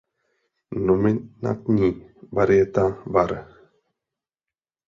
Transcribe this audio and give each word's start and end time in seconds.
Nominátní 0.87 1.89
varieta 2.35 2.85
var. 3.13 3.31